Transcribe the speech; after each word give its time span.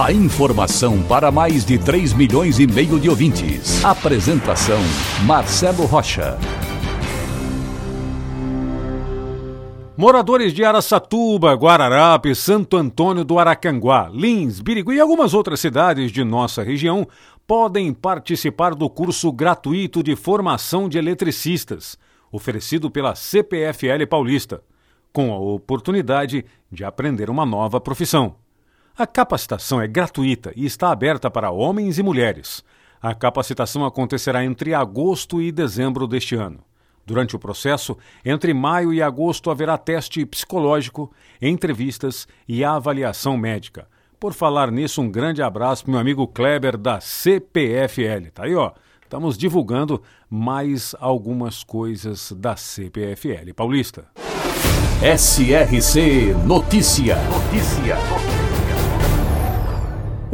A 0.00 0.10
informação 0.10 1.02
para 1.02 1.30
mais 1.30 1.66
de 1.66 1.78
3 1.78 2.14
milhões 2.14 2.58
e 2.58 2.66
meio 2.66 2.98
de 2.98 3.10
ouvintes. 3.10 3.84
Apresentação 3.84 4.78
Marcelo 5.26 5.84
Rocha. 5.84 6.38
Moradores 9.94 10.54
de 10.54 10.64
Araçatuba, 10.64 11.52
Guararapes, 11.52 12.38
Santo 12.38 12.78
Antônio 12.78 13.22
do 13.22 13.38
Aracanguá, 13.38 14.10
Lins, 14.12 14.60
Birigui 14.60 14.94
e 14.94 15.00
algumas 15.00 15.34
outras 15.34 15.60
cidades 15.60 16.10
de 16.10 16.24
nossa 16.24 16.62
região 16.62 17.06
podem 17.46 17.92
participar 17.92 18.74
do 18.74 18.88
curso 18.88 19.30
gratuito 19.30 20.02
de 20.02 20.16
formação 20.16 20.88
de 20.88 20.96
eletricistas, 20.96 21.98
oferecido 22.32 22.90
pela 22.90 23.14
CPFL 23.14 24.06
Paulista, 24.08 24.62
com 25.12 25.32
a 25.34 25.38
oportunidade 25.38 26.46
de 26.72 26.82
aprender 26.82 27.28
uma 27.28 27.44
nova 27.44 27.78
profissão. 27.78 28.41
A 28.96 29.06
capacitação 29.06 29.80
é 29.80 29.86
gratuita 29.86 30.52
e 30.54 30.66
está 30.66 30.90
aberta 30.90 31.30
para 31.30 31.50
homens 31.50 31.98
e 31.98 32.02
mulheres. 32.02 32.62
A 33.00 33.14
capacitação 33.14 33.86
acontecerá 33.86 34.44
entre 34.44 34.74
agosto 34.74 35.40
e 35.40 35.50
dezembro 35.50 36.06
deste 36.06 36.34
ano. 36.34 36.60
Durante 37.04 37.34
o 37.34 37.38
processo, 37.38 37.96
entre 38.24 38.52
maio 38.52 38.92
e 38.92 39.02
agosto 39.02 39.50
haverá 39.50 39.78
teste 39.78 40.24
psicológico, 40.26 41.10
entrevistas 41.40 42.28
e 42.46 42.62
avaliação 42.62 43.36
médica. 43.36 43.88
Por 44.20 44.34
falar 44.34 44.70
nisso, 44.70 45.00
um 45.00 45.10
grande 45.10 45.42
abraço 45.42 45.84
para 45.84 45.92
meu 45.92 46.00
amigo 46.00 46.28
Kleber 46.28 46.76
da 46.76 47.00
CPFL. 47.00 48.30
Tá 48.32 48.44
aí, 48.44 48.54
ó. 48.54 48.72
Estamos 49.02 49.36
divulgando 49.36 50.02
mais 50.30 50.94
algumas 51.00 51.64
coisas 51.64 52.32
da 52.32 52.56
CPFL 52.56 53.52
Paulista. 53.54 54.06
SRC 55.02 56.34
Notícia. 56.46 57.16
Notícia. 57.24 57.96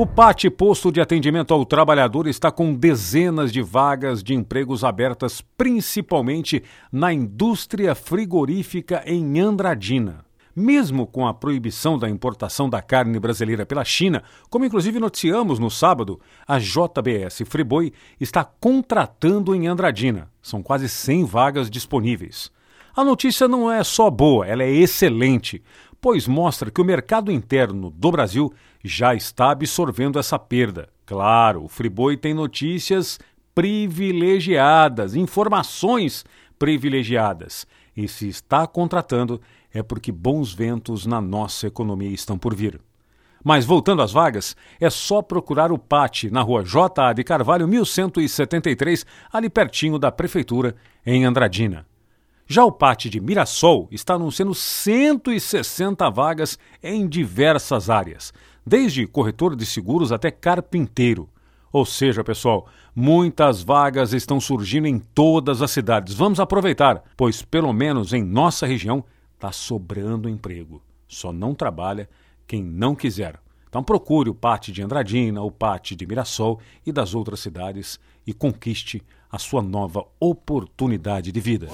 O 0.00 0.06
PAT, 0.06 0.48
posto 0.50 0.92
de 0.92 1.00
atendimento 1.00 1.52
ao 1.52 1.66
trabalhador, 1.66 2.28
está 2.28 2.52
com 2.52 2.72
dezenas 2.72 3.52
de 3.52 3.60
vagas 3.60 4.22
de 4.22 4.32
empregos 4.32 4.84
abertas, 4.84 5.40
principalmente 5.40 6.62
na 6.92 7.12
indústria 7.12 7.96
frigorífica 7.96 9.02
em 9.05 9.40
Andradina. 9.40 10.24
Mesmo 10.55 11.05
com 11.05 11.27
a 11.27 11.34
proibição 11.34 11.98
da 11.98 12.08
importação 12.08 12.70
da 12.70 12.80
carne 12.80 13.18
brasileira 13.18 13.66
pela 13.66 13.84
China, 13.84 14.22
como 14.48 14.64
inclusive 14.64 15.00
noticiamos 15.00 15.58
no 15.58 15.68
sábado, 15.68 16.20
a 16.46 16.60
JBS 16.60 17.42
Friboi 17.44 17.92
está 18.20 18.44
contratando 18.44 19.52
em 19.52 19.66
Andradina. 19.66 20.30
São 20.40 20.62
quase 20.62 20.88
100 20.88 21.24
vagas 21.24 21.68
disponíveis. 21.68 22.52
A 22.98 23.05
notícia 23.05 23.46
não 23.46 23.70
é 23.70 23.84
só 23.84 24.10
boa, 24.10 24.44
ela 24.44 24.64
é 24.64 24.70
excelente, 24.72 25.62
pois 26.00 26.27
mostra 26.27 26.70
que 26.70 26.80
o 26.80 26.84
mercado 26.84 27.30
interno 27.30 27.91
do 27.91 28.10
Brasil 28.10 28.52
já 28.84 29.14
está 29.14 29.50
absorvendo 29.50 30.18
essa 30.18 30.38
perda. 30.38 30.88
Claro, 31.05 31.64
o 31.64 31.68
Friboi 31.68 32.16
tem 32.16 32.34
notícias 32.34 33.18
privilegiadas, 33.55 35.14
informações 35.14 36.24
privilegiadas. 36.58 37.66
E 37.96 38.06
se 38.06 38.28
está 38.28 38.66
contratando, 38.66 39.40
é 39.73 39.83
porque 39.83 40.12
bons 40.12 40.52
ventos 40.52 41.06
na 41.06 41.20
nossa 41.20 41.67
economia 41.67 42.11
estão 42.11 42.39
por 42.39 42.55
vir. 42.55 42.80
Mas 43.42 43.64
voltando 43.64 44.02
às 44.02 44.12
vagas, 44.12 44.55
é 44.80 44.90
só 44.90 45.23
procurar 45.23 45.73
o 45.73 45.78
PAT 45.78 46.24
na 46.24 46.42
rua 46.42 46.62
J. 46.64 47.08
A. 47.08 47.12
de 47.12 47.24
Carvalho, 47.24 47.67
1173, 47.67 49.06
ali 49.33 49.48
pertinho 49.48 49.98
da 49.98 50.12
Prefeitura, 50.12 50.77
em 51.05 51.24
Andradina. 51.24 51.87
Já 52.51 52.64
o 52.64 52.73
PAT 52.73 53.11
de 53.11 53.20
Mirassol 53.20 53.89
está 53.91 54.14
anunciando 54.14 54.55
160 54.55 56.09
vagas 56.09 56.59
em 56.83 57.07
diversas 57.07 57.91
áreas, 57.91 58.33
desde 58.67 59.07
corretor 59.07 59.55
de 59.55 59.67
seguros 59.67 60.11
até 60.11 60.31
carpinteiro. 60.31 61.29
Ou 61.70 61.85
seja, 61.85 62.25
pessoal, 62.25 62.67
muitas 62.97 63.63
vagas 63.63 64.14
estão 64.14 64.41
surgindo 64.41 64.86
em 64.86 64.98
todas 64.98 65.61
as 65.61 65.70
cidades. 65.70 66.14
Vamos 66.14 66.41
aproveitar, 66.41 67.05
pois 67.19 67.42
pelo 67.42 67.70
menos 67.70 68.14
em 68.14 68.23
nossa 68.23 68.67
região 68.67 69.05
está 69.35 69.53
sobrando 69.53 70.27
emprego. 70.27 70.83
Só 71.07 71.30
não 71.30 71.55
trabalha 71.55 72.09
quem 72.47 72.63
não 72.65 72.95
quiser. 72.95 73.39
Então 73.69 73.85
procure 73.85 74.30
o 74.30 74.35
PAT 74.35 74.69
de 74.69 74.83
Andradina, 74.83 75.42
o 75.42 75.51
PAT 75.51 75.91
de 75.91 76.07
Mirassol 76.07 76.61
e 76.86 76.92
das 76.92 77.15
outras 77.15 77.41
cidades 77.41 78.01
e 78.27 78.33
conquiste 78.33 79.03
a 79.30 79.39
sua 79.39 79.61
nova 79.61 80.07
oportunidade 80.19 81.30
de 81.30 81.41
vida. 81.41 81.69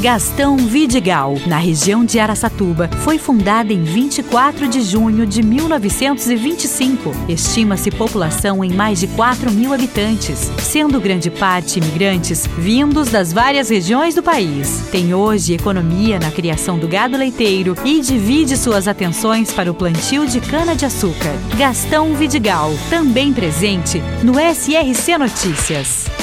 Gastão 0.00 0.56
Vidigal, 0.56 1.34
na 1.46 1.58
região 1.58 2.06
de 2.06 2.18
Araçatuba, 2.18 2.88
foi 3.04 3.18
fundada 3.18 3.70
em 3.70 3.84
24 3.84 4.66
de 4.66 4.80
junho 4.80 5.26
de 5.26 5.42
1925. 5.42 7.10
Estima-se 7.28 7.90
população 7.90 8.64
em 8.64 8.72
mais 8.72 8.98
de 8.98 9.06
4 9.08 9.50
mil 9.50 9.74
habitantes, 9.74 10.50
sendo 10.58 10.98
grande 11.02 11.30
parte 11.30 11.78
imigrantes 11.80 12.46
vindos 12.46 13.10
das 13.10 13.30
várias 13.30 13.68
regiões 13.68 14.14
do 14.14 14.22
país. 14.22 14.88
Tem 14.90 15.12
hoje 15.12 15.52
economia 15.52 16.18
na 16.18 16.30
criação 16.30 16.78
do 16.78 16.88
gado 16.88 17.18
leiteiro 17.18 17.74
e 17.84 18.00
divide 18.00 18.56
suas 18.56 18.88
atenções 18.88 19.52
para 19.52 19.70
o 19.70 19.74
plantio 19.74 20.26
de 20.26 20.40
cana-de-açúcar. 20.40 21.34
Gastão 21.58 22.14
Vidigal, 22.14 22.72
também 22.88 23.34
presente 23.34 24.02
no 24.22 24.32
SRC 24.40 25.18
Notícias. 25.18 26.19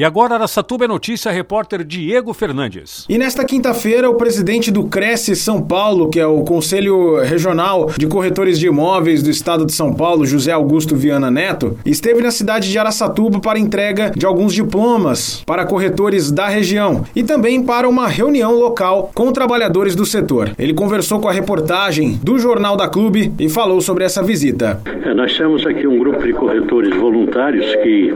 E 0.00 0.04
agora, 0.04 0.36
Araçatuba 0.36 0.86
é 0.86 0.88
notícia, 0.88 1.30
repórter 1.30 1.84
Diego 1.84 2.32
Fernandes. 2.32 3.04
E 3.06 3.18
nesta 3.18 3.44
quinta-feira, 3.44 4.08
o 4.08 4.14
presidente 4.14 4.70
do 4.70 4.84
Cresce 4.84 5.36
São 5.36 5.60
Paulo, 5.60 6.08
que 6.08 6.18
é 6.18 6.26
o 6.26 6.42
Conselho 6.42 7.20
Regional 7.22 7.90
de 7.98 8.06
Corretores 8.06 8.58
de 8.58 8.66
Imóveis 8.66 9.22
do 9.22 9.28
Estado 9.28 9.66
de 9.66 9.74
São 9.74 9.92
Paulo, 9.92 10.24
José 10.24 10.52
Augusto 10.52 10.96
Viana 10.96 11.30
Neto, 11.30 11.76
esteve 11.84 12.22
na 12.22 12.30
cidade 12.30 12.70
de 12.70 12.78
Araçatuba 12.78 13.40
para 13.40 13.58
entrega 13.58 14.10
de 14.16 14.24
alguns 14.24 14.54
diplomas 14.54 15.42
para 15.44 15.66
corretores 15.66 16.32
da 16.32 16.48
região 16.48 17.04
e 17.14 17.22
também 17.22 17.62
para 17.62 17.86
uma 17.86 18.08
reunião 18.08 18.58
local 18.58 19.10
com 19.14 19.30
trabalhadores 19.30 19.94
do 19.94 20.06
setor. 20.06 20.52
Ele 20.58 20.72
conversou 20.72 21.20
com 21.20 21.28
a 21.28 21.32
reportagem 21.32 22.18
do 22.22 22.38
Jornal 22.38 22.74
da 22.74 22.88
Clube 22.88 23.34
e 23.38 23.50
falou 23.50 23.82
sobre 23.82 24.04
essa 24.04 24.22
visita. 24.22 24.80
É, 25.04 25.12
nós 25.12 25.36
temos 25.36 25.66
aqui 25.66 25.86
um 25.86 25.98
grupo 25.98 26.22
de 26.22 26.32
corretores 26.32 26.96
voluntários 26.96 27.74
que 27.82 28.14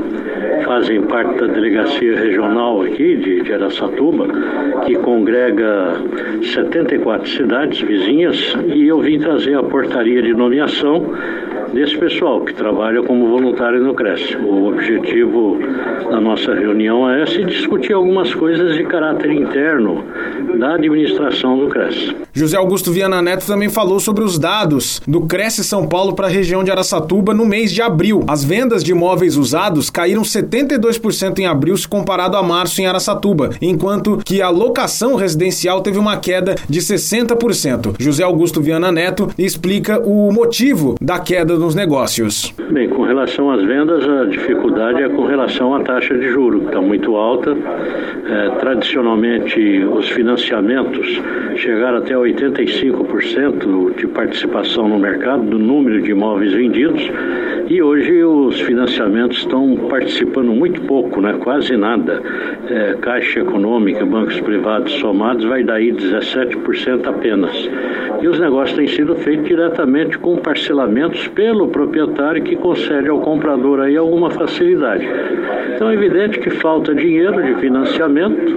fazem 0.64 1.02
parte 1.02 1.40
da 1.40 1.46
delegação 1.48 1.73
delegacia 1.74 2.16
regional 2.16 2.82
aqui 2.82 3.16
de, 3.16 3.42
de 3.42 3.52
que 4.86 4.94
congrega 4.96 6.00
74 6.54 7.28
cidades 7.28 7.80
vizinhas, 7.80 8.56
e 8.72 8.86
eu 8.86 9.00
vim 9.00 9.18
trazer 9.18 9.56
a 9.56 9.62
portaria 9.62 10.22
de 10.22 10.32
nomeação 10.32 11.04
desse 11.74 11.98
pessoal 11.98 12.40
que 12.42 12.54
trabalha 12.54 13.02
como 13.02 13.28
voluntário 13.28 13.82
no 13.82 13.94
CRES. 13.94 14.36
O 14.36 14.68
objetivo 14.68 15.58
da 16.08 16.20
nossa 16.20 16.54
reunião 16.54 17.10
é 17.10 17.26
se 17.26 17.44
discutir 17.44 17.92
algumas 17.92 18.32
coisas 18.32 18.76
de 18.76 18.84
caráter 18.84 19.32
interno 19.32 20.04
da 20.58 20.74
administração 20.74 21.58
do 21.58 21.68
CRES. 21.68 22.14
José 22.32 22.56
Augusto 22.56 22.92
Viana 22.92 23.20
Neto 23.20 23.46
também 23.46 23.68
falou 23.68 24.00
sobre 24.00 24.22
os 24.24 24.38
dados 24.38 25.00
do 25.06 25.22
Cresce 25.22 25.64
São 25.64 25.86
Paulo 25.86 26.14
para 26.14 26.26
a 26.26 26.30
região 26.30 26.64
de 26.64 26.70
Araçatuba 26.70 27.34
no 27.34 27.44
mês 27.44 27.72
de 27.72 27.82
abril. 27.82 28.24
As 28.26 28.44
vendas 28.44 28.82
de 28.82 28.92
imóveis 28.92 29.36
usados 29.36 29.90
caíram 29.90 30.22
72% 30.22 31.38
em 31.38 31.46
abril 31.46 31.76
se 31.76 31.86
comparado 31.86 32.36
a 32.36 32.42
março 32.42 32.80
em 32.80 32.86
Araçatuba, 32.86 33.50
enquanto 33.60 34.18
que 34.24 34.40
a 34.40 34.48
locação 34.48 35.14
residencial 35.16 35.80
teve 35.80 35.98
uma 35.98 36.16
queda 36.16 36.54
de 36.68 36.80
60%. 36.80 37.94
José 37.98 38.22
Augusto 38.22 38.60
Viana 38.60 38.90
Neto 38.92 39.28
explica 39.36 40.00
o 40.00 40.32
motivo 40.32 40.94
da 41.00 41.18
queda 41.18 41.56
nos 41.64 41.74
negócios. 41.74 42.54
Bem, 42.70 42.90
com 42.90 43.02
relação 43.02 43.50
às 43.50 43.62
vendas, 43.64 44.06
a 44.06 44.26
dificuldade 44.26 45.02
é 45.02 45.08
com 45.08 45.24
relação 45.24 45.74
à 45.74 45.80
taxa 45.80 46.14
de 46.14 46.28
juro, 46.28 46.60
que 46.60 46.66
está 46.66 46.80
muito 46.80 47.16
alta. 47.16 47.56
É, 48.26 48.48
tradicionalmente, 48.60 49.82
os 49.84 50.08
financiamentos 50.10 51.20
chegaram 51.56 51.98
até 51.98 52.14
85% 52.14 53.96
de 53.96 54.06
participação 54.08 54.88
no 54.88 54.98
mercado 54.98 55.42
do 55.44 55.58
número 55.58 56.02
de 56.02 56.10
imóveis 56.10 56.52
vendidos 56.52 57.02
E 57.68 57.82
hoje 57.82 58.22
os 58.22 58.60
financiamentos 58.60 59.38
estão 59.38 59.76
participando 59.88 60.52
muito 60.52 60.82
pouco, 60.82 61.20
né? 61.22 61.34
quase 61.40 61.76
nada. 61.76 62.22
É, 62.68 62.94
Caixa 63.00 63.40
Econômica, 63.40 64.04
bancos 64.04 64.38
privados 64.40 64.92
somados, 64.94 65.44
vai 65.44 65.64
daí 65.64 65.92
17% 65.92 67.06
apenas. 67.06 67.70
E 68.20 68.28
os 68.28 68.38
negócios 68.38 68.76
têm 68.76 68.86
sido 68.86 69.14
feitos 69.16 69.46
diretamente 69.46 70.18
com 70.18 70.36
parcelamentos 70.36 71.28
pelo 71.28 71.68
proprietário 71.68 72.42
que 72.42 72.56
concede 72.56 73.08
ao 73.08 73.20
comprador 73.20 73.80
aí 73.80 73.96
alguma 73.96 74.30
facilidade. 74.30 75.06
Então 75.74 75.90
é 75.90 75.94
evidente 75.94 76.38
que 76.38 76.50
falta 76.50 76.94
dinheiro 76.94 77.42
de 77.42 77.54
financiamento, 77.60 78.54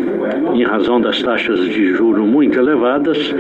em 0.54 0.64
razão 0.64 1.02
das 1.02 1.22
taxas 1.22 1.60
de 1.62 1.94
juros 1.94 2.26
muito 2.26 2.58
elevadas, 2.58 3.34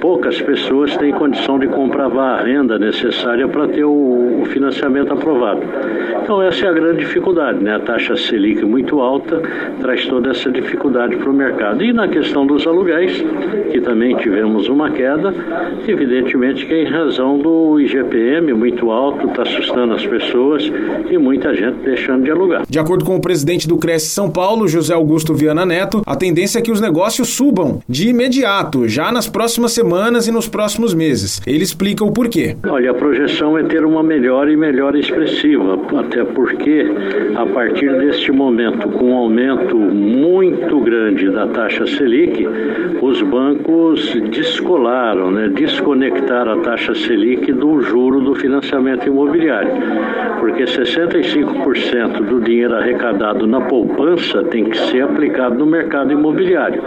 poucas 0.00 0.40
pessoas 0.40 0.96
têm 0.96 1.12
condição 1.12 1.58
de 1.58 1.68
comprar 1.68 2.10
a 2.10 2.42
renda 2.42 2.78
necessária 2.78 3.46
para 3.46 3.68
ter 3.68 3.84
o, 3.84 4.40
o, 4.40 4.44
financiamento 4.46 5.12
aprovado. 5.12 5.60
Então 6.22 6.42
essa 6.42 6.64
é 6.66 6.68
a 6.68 6.72
grande 6.72 7.00
dificuldade, 7.00 7.62
né? 7.62 7.76
A 7.76 7.80
taxa 7.80 8.16
Selic 8.16 8.64
muito 8.64 9.00
alta 9.00 9.42
traz 9.80 10.06
toda 10.06 10.30
essa 10.30 10.50
dificuldade 10.50 11.16
para 11.16 11.30
o 11.30 11.32
mercado. 11.32 11.84
E 11.84 11.92
na 11.92 12.08
questão 12.08 12.46
dos 12.46 12.66
aluguéis, 12.66 13.22
que 13.70 13.80
também 13.80 14.16
tivemos 14.16 14.68
uma 14.68 14.90
queda, 14.90 15.34
evidentemente 15.86 16.64
que 16.66 16.72
é 16.72 16.82
em 16.82 16.90
razão 16.90 17.38
do 17.38 17.78
IGPM 17.78 18.54
muito 18.54 18.90
alto, 18.90 19.26
está 19.26 19.42
assustando 19.42 19.94
as 19.94 20.06
pessoas 20.06 20.64
e 21.10 21.18
muita 21.18 21.54
gente 21.54 21.76
deixando 21.84 22.24
de 22.24 22.30
alugar. 22.30 22.62
De 22.68 22.78
acordo 22.78 23.04
com 23.04 23.16
o 23.16 23.20
presidente 23.20 23.68
do 23.68 23.76
Cresce 23.76 24.06
São 24.06 24.30
Paulo, 24.30 24.66
José 24.66 24.94
Augusto 24.94 25.34
Viana 25.34 25.66
Neto, 25.66 26.02
a 26.06 26.16
tendência 26.16 26.58
é 26.58 26.62
que 26.62 26.72
os 26.72 26.80
negócios 26.80 27.28
subam 27.28 27.80
de 27.88 28.08
imediato, 28.08 28.88
já 28.88 29.12
nas 29.12 29.28
próximas 29.28 29.72
semanas 29.72 29.89
e 30.26 30.30
nos 30.30 30.48
próximos 30.48 30.94
meses. 30.94 31.40
Ele 31.46 31.64
explica 31.64 32.04
o 32.04 32.12
porquê. 32.12 32.56
Olha, 32.68 32.92
a 32.92 32.94
projeção 32.94 33.58
é 33.58 33.64
ter 33.64 33.84
uma 33.84 34.02
melhora 34.02 34.52
e 34.52 34.56
melhora 34.56 34.98
expressiva, 34.98 35.78
até 35.98 36.24
porque 36.24 36.86
a 37.34 37.44
partir 37.46 37.92
deste 37.98 38.30
momento, 38.30 38.88
com 38.88 39.10
um 39.10 39.16
aumento 39.16 39.76
muito 39.76 40.80
grande 40.80 41.28
da 41.30 41.48
taxa 41.48 41.86
Selic, 41.86 42.46
os 43.02 43.20
bancos 43.22 44.14
descolaram, 44.30 45.30
né, 45.30 45.48
desconectaram 45.48 46.52
a 46.52 46.62
taxa 46.62 46.94
Selic 46.94 47.52
do 47.52 47.80
juro 47.80 48.20
do 48.20 48.34
financiamento 48.34 49.06
imobiliário, 49.06 49.72
porque 50.38 50.64
65% 50.64 52.24
do 52.24 52.40
dinheiro 52.40 52.74
arrecadado 52.76 53.46
na 53.46 53.60
poupança 53.60 54.42
tem 54.44 54.64
que 54.64 54.78
ser 54.78 55.02
aplicado 55.02 55.58
no 55.58 55.66
mercado 55.66 56.12
imobiliário. 56.12 56.82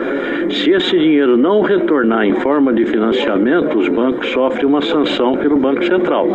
Se 0.50 0.71
esse 0.71 0.97
dinheiro 0.97 1.35
não 1.35 1.61
retornar 1.61 2.25
em 2.25 2.35
forma 2.35 2.71
de 2.71 2.85
financiamento, 2.94 3.80
os 3.80 3.90
bancos 3.90 4.30
sofrem 4.30 4.66
uma 4.66 4.81
sanção 4.81 5.36
pelo 5.36 5.57
Banco 5.57 5.84
Central. 5.84 6.28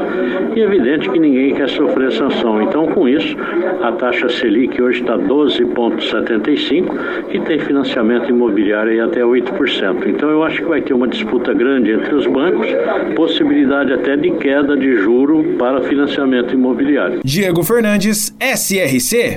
E 0.57 0.61
é 0.61 0.65
evidente 0.65 1.09
que 1.09 1.19
ninguém 1.19 1.55
quer 1.55 1.69
sofrer 1.69 2.11
sanção. 2.11 2.61
Então, 2.61 2.89
com 2.89 3.09
isso, 3.09 3.37
a 3.81 3.93
taxa 3.93 4.29
Selic 4.29 4.83
hoje 4.83 5.01
está 5.01 5.17
12,75 5.17 6.93
e 7.31 7.39
tem 7.41 7.61
financiamento 7.61 8.29
imobiliário 8.29 8.91
aí 8.91 9.01
até 9.01 9.21
8%. 9.21 10.07
Então, 10.09 10.29
eu 10.29 10.43
acho 10.43 10.59
que 10.59 10.69
vai 10.69 10.83
ter 10.83 10.95
uma 10.95 11.07
disputa 11.07 11.55
grande 11.55 11.93
entre 11.93 12.13
os 12.13 12.27
bancos, 12.27 12.67
possibilidade 13.15 13.93
até 13.93 14.17
de 14.17 14.33
queda 14.33 14.77
de 14.77 14.97
juro 14.97 15.55
para 15.57 15.83
financiamento 15.83 16.53
imobiliário. 16.55 17.21
Diego 17.23 17.63
Fernandes, 17.63 18.35
SRC. 18.41 19.37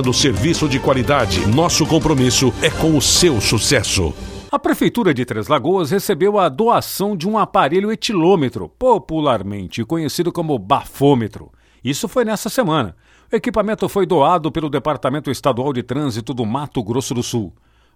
oferecendo 0.01 0.13
serviço 0.13 0.67
de 0.67 0.79
qualidade. 0.79 1.45
Nosso 1.47 1.85
compromisso 1.85 2.53
é 2.61 2.69
com 2.69 2.97
o 2.97 3.01
seu 3.01 3.39
sucesso. 3.39 4.13
A 4.51 4.59
Prefeitura 4.59 5.13
de 5.13 5.23
Três 5.23 5.47
Lagoas 5.47 5.91
recebeu 5.91 6.39
a 6.39 6.49
doação 6.49 7.15
de 7.15 7.27
um 7.27 7.37
aparelho 7.37 7.91
etilômetro, 7.91 8.67
popularmente 8.67 9.85
conhecido 9.85 10.31
como 10.31 10.57
bafômetro. 10.57 11.51
Isso 11.83 12.07
foi 12.07 12.25
nessa 12.25 12.49
semana. 12.49 12.95
O 13.31 13.35
equipamento 13.35 13.87
foi 13.87 14.05
doado 14.05 14.51
pelo 14.51 14.69
Departamento 14.69 15.31
Estadual 15.31 15.71
de 15.71 15.83
Trânsito 15.83 16.33
do 16.33 16.45
Mato 16.45 16.83
Grosso 16.83 17.13
do 17.13 17.23
Sul. 17.23 17.53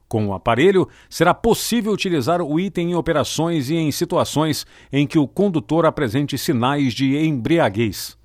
Com 0.07 0.27
o 0.27 0.33
aparelho, 0.33 0.87
será 1.09 1.33
possível 1.33 1.91
utilizar 1.91 2.41
o 2.41 2.59
item 2.59 2.91
em 2.91 2.95
operações 2.95 3.69
e 3.69 3.75
em 3.75 3.91
situações 3.91 4.65
em 4.93 5.07
que 5.07 5.17
o 5.17 5.27
condutor 5.27 5.85
apresente 5.85 6.37
sinais 6.37 6.93
de 6.93 7.17
embriaguez. 7.17 8.15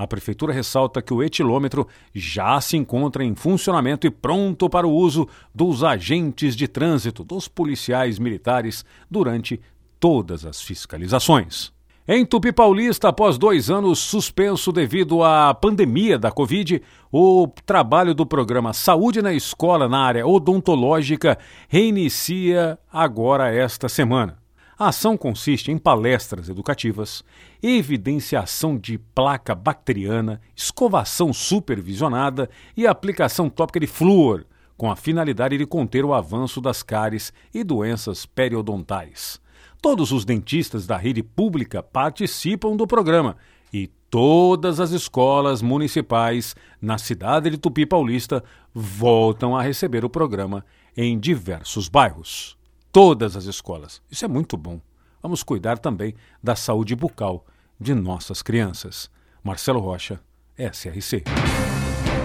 A 0.00 0.06
Prefeitura 0.06 0.50
ressalta 0.50 1.02
que 1.02 1.12
o 1.12 1.22
etilômetro 1.22 1.86
já 2.14 2.58
se 2.58 2.74
encontra 2.74 3.22
em 3.22 3.34
funcionamento 3.34 4.06
e 4.06 4.10
pronto 4.10 4.66
para 4.66 4.86
o 4.86 4.94
uso 4.94 5.28
dos 5.54 5.84
agentes 5.84 6.56
de 6.56 6.66
trânsito, 6.66 7.22
dos 7.22 7.46
policiais 7.46 8.18
militares, 8.18 8.82
durante 9.10 9.60
todas 10.00 10.46
as 10.46 10.62
fiscalizações. 10.62 11.70
Em 12.08 12.24
Tupi 12.24 12.50
Paulista, 12.50 13.10
após 13.10 13.36
dois 13.36 13.68
anos 13.68 13.98
suspenso 13.98 14.72
devido 14.72 15.22
à 15.22 15.52
pandemia 15.52 16.18
da 16.18 16.32
Covid, 16.32 16.80
o 17.12 17.46
trabalho 17.66 18.14
do 18.14 18.24
programa 18.24 18.72
Saúde 18.72 19.20
na 19.20 19.34
Escola 19.34 19.86
na 19.86 19.98
área 19.98 20.26
odontológica 20.26 21.36
reinicia 21.68 22.78
agora 22.90 23.54
esta 23.54 23.86
semana. 23.86 24.39
A 24.80 24.88
ação 24.88 25.14
consiste 25.14 25.70
em 25.70 25.76
palestras 25.76 26.48
educativas, 26.48 27.22
evidenciação 27.62 28.78
de 28.78 28.96
placa 28.96 29.54
bacteriana, 29.54 30.40
escovação 30.56 31.34
supervisionada 31.34 32.48
e 32.74 32.86
aplicação 32.86 33.50
tópica 33.50 33.78
de 33.78 33.86
flúor, 33.86 34.46
com 34.78 34.90
a 34.90 34.96
finalidade 34.96 35.58
de 35.58 35.66
conter 35.66 36.02
o 36.02 36.14
avanço 36.14 36.62
das 36.62 36.82
cáries 36.82 37.30
e 37.52 37.62
doenças 37.62 38.24
periodontais. 38.24 39.38
Todos 39.82 40.12
os 40.12 40.24
dentistas 40.24 40.86
da 40.86 40.96
rede 40.96 41.22
pública 41.22 41.82
participam 41.82 42.74
do 42.74 42.86
programa 42.86 43.36
e 43.70 43.86
todas 44.08 44.80
as 44.80 44.92
escolas 44.92 45.60
municipais 45.60 46.56
na 46.80 46.96
cidade 46.96 47.50
de 47.50 47.58
Tupi 47.58 47.84
Paulista 47.84 48.42
voltam 48.72 49.54
a 49.54 49.60
receber 49.60 50.06
o 50.06 50.08
programa 50.08 50.64
em 50.96 51.20
diversos 51.20 51.86
bairros 51.86 52.58
todas 52.92 53.36
as 53.36 53.44
escolas. 53.44 54.00
Isso 54.10 54.24
é 54.24 54.28
muito 54.28 54.56
bom. 54.56 54.80
Vamos 55.22 55.42
cuidar 55.42 55.78
também 55.78 56.14
da 56.42 56.56
saúde 56.56 56.94
bucal 56.94 57.44
de 57.78 57.94
nossas 57.94 58.42
crianças. 58.42 59.10
Marcelo 59.42 59.80
Rocha, 59.80 60.20
SRC. 60.58 61.24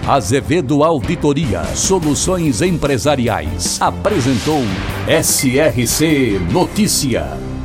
Azevedo 0.08 0.84
Auditoria 0.84 1.64
Soluções 1.74 2.62
Empresariais 2.62 3.80
apresentou 3.80 4.60
SRC 5.08 6.38
Notícia. 6.52 7.55